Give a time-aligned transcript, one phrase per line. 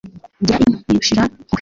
[0.45, 1.39] gira inka mushira-mpuhwe